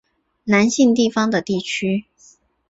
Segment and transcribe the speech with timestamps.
[0.45, 2.05] 南信地方的地区。